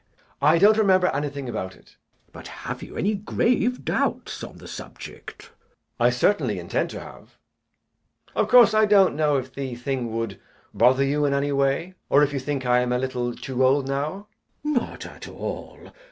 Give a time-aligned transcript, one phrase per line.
[0.09, 0.19] JACK.
[0.41, 1.85] I don't remember anything about it.
[1.85, 2.31] CHASUBLE.
[2.33, 5.41] But have you any grave doubts on the subject?
[5.41, 5.51] JACK.
[5.99, 7.37] I certainly intend to have.
[8.35, 10.39] Of course I don't know if the thing would
[10.73, 13.87] bother you in any way, or if you think I am a little too old
[13.87, 14.25] now.
[14.63, 14.81] CHASUBLE.
[14.81, 15.91] Not at all.